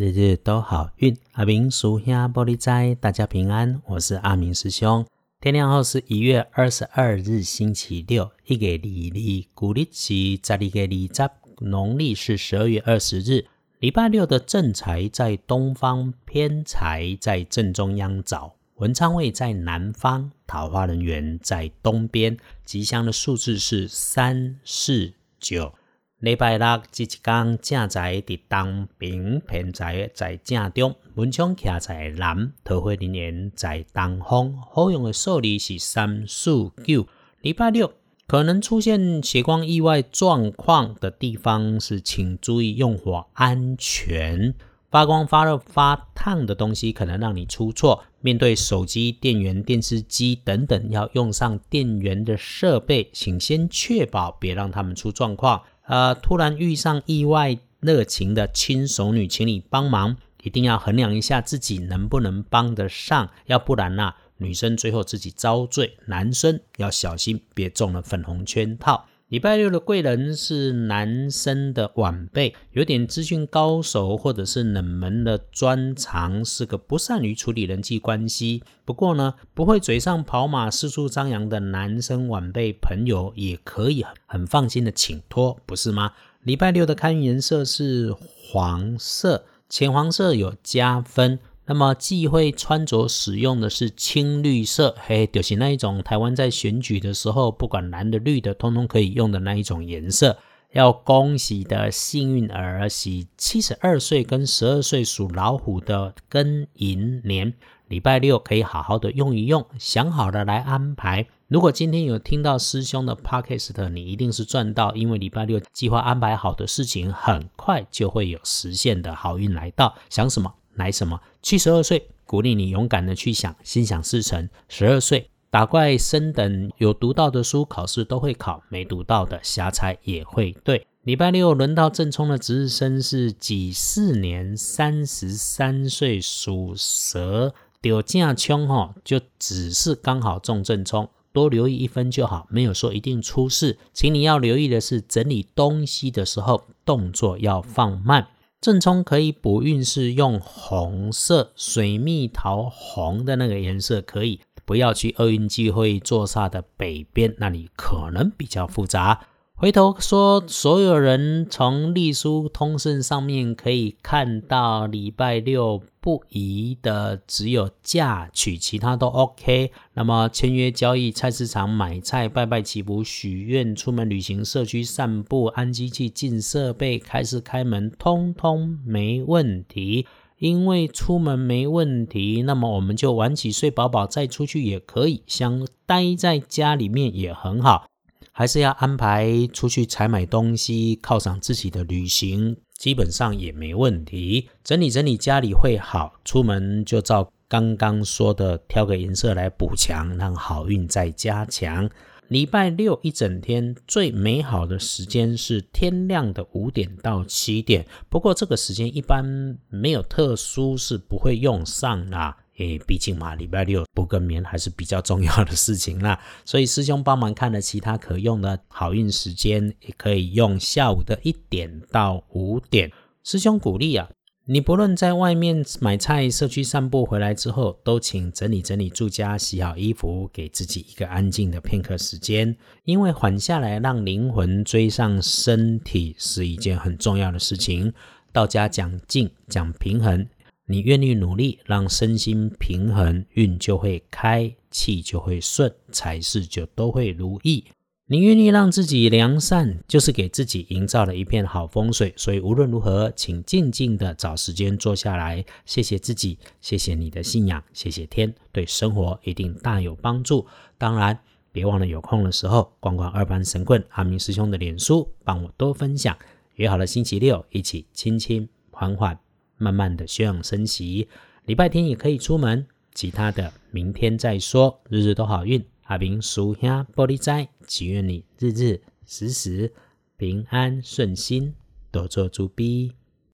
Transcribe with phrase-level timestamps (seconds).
[0.00, 1.14] 日日都好运。
[1.32, 3.82] 阿明属下玻璃斋，大家平安。
[3.84, 5.04] 我是阿明师兄。
[5.42, 8.30] 天亮后是一月二十二日，星期六。
[8.46, 13.44] 一月二日，古历是十二月二十，农历是十二月二十日。
[13.78, 18.54] 礼拜六的正财在东方，偏财在正中央找。
[18.76, 22.38] 文昌位在南方，桃花人员在东边。
[22.64, 25.74] 吉祥的数字是三四九。
[26.20, 34.54] 礼拜六即一天，正在伫东边，偏在在正中，文昌徛在南，桃花人缘在东方。
[34.70, 37.06] 好用的数字是三四九。
[37.40, 37.94] 礼拜六
[38.26, 44.54] 可能出现血光意外状况的地方是，请注意用火安全。
[44.90, 48.04] 发光、发热、发烫的东西可能让你出错。
[48.20, 55.62] 面对手机、电源、电视机等等要用上电源的设备，请先确保别让他们出状况。
[55.90, 69.06] 呃，突然遇上意外热情的亲手女，请你帮忙，一定要衡量一下自己能不能帮得上，要不然呐，女生最后自己遭罪，男生要小心，别中了粉红圈套。
[69.30, 78.64] 礼拜六的贵人是男生的晚辈，有点资讯高手或者是冷门的专长，是个不善于处理人际关系。
[78.84, 86.10] 不过呢，不会嘴上跑马、四处张扬的男生晚辈朋友，也可以很放心的请托，不是吗？
[86.42, 91.38] 礼拜六的看运颜色是黄色，浅黄色有加分。
[91.70, 100.36] 那么忌讳穿着使用的是青绿色，嘿，就是那一种台湾在选举的时候，不管蓝的绿的，通通可以用的那一种颜色。
[100.72, 107.54] 要恭喜的幸运儿是七十二岁跟十二岁属老虎的庚寅年，
[107.86, 111.24] 礼拜六可以好好的用一用，想好了来安排。
[111.46, 119.94] 如果今天有听到师兄的 podcast，你一定是赚到，因为礼拜六计划安排好的事情，很快就会有实现的好运来到。
[120.08, 120.52] 想什么？
[120.80, 121.20] 来什么？
[121.42, 124.48] 七十二岁，鼓励你勇敢的去想，心想事成。
[124.66, 130.86] 十二岁，打怪升等，有读到的书，考试都会考；没读到的，瞎猜也会对。
[131.02, 143.78] 礼拜六轮到正冲的值日生是己巳年三十三岁属蛇，丢架冲哈，就只是刚好中正冲，多留意一分就好，没有说一定出事。
[143.92, 148.28] 请你要留意的是，整理东西的时候动作要放慢。
[148.60, 159.26] 正冲可以补运势，用红色水蜜桃红的那个颜色可以，不要去厄运机会坐煞的北边，那里可能比较复杂。
[159.54, 169.70] 回头说，所有人从隶书通胜上面可以看到，礼拜六不宜的只有嫁娶，其他都 OK。
[169.94, 180.06] 那么签约交易、菜市场买菜、拜拜祈福、许愿、出门旅行、社区散步、安机器、进设备、开始开门，通通没问题。
[180.38, 187.84] 因为出门没问题，那么我们就晚起睡饱饱再出去也可以，想待在家里面也很好。
[188.32, 194.48] 还是要安排出去采买东西，犒赏自己的旅行，基本上也没问题。
[194.64, 201.90] 整理整理家里会好，出门就照刚刚说的挑个颜色来补强，让好运再加强。
[202.28, 212.38] 礼拜六一整天最美好的时间是天亮的五点到七点，不过这个时间一般没有特殊是不会用上啦。
[212.60, 216.20] 诶，毕竟嘛，礼拜六补个眠还是比较重要的事情啦。
[216.44, 222.92] 所以师兄帮忙看了其他可用的好运时间，也可以用下午的一点到五点。
[223.24, 224.08] 师兄鼓励啊，
[224.46, 232.56] 你不论在外面买菜、社区散步回来之后，都请整理整理住家，洗好衣服，给自己一个安静的片刻时间。
[232.84, 237.92] 因为缓下来，让灵魂追上身体是一件很重要的事情。
[238.32, 240.26] 道家讲静，讲平衡。
[240.70, 247.64] 你愿意努力，让身心平衡，运就会开，气就会顺，财事就都会如意。
[248.06, 252.14] 你愿意让自己良善，就是给自己营造了一片好风水。
[252.16, 260.46] 所以无论如何，请静静的找时间坐下来，谢谢自己，谢谢你的信仰，谢谢天，对生活一定大有帮助。
[260.78, 261.18] 当然，
[261.50, 266.16] 别忘了有空的时候，逛逛二班神棍阿明师兄的脸书，帮我多分享。
[266.54, 269.18] 约好了星期六一起轻轻缓缓。
[269.60, 271.06] 慢慢的休养生息，
[271.44, 274.80] 礼拜天也可以出门，其他的明天再说。
[274.88, 279.70] 日日都好运，阿明叔兄玻璃斋，祈愿你日日时时
[280.16, 281.54] 平安顺心，
[281.90, 282.92] 多做猪逼。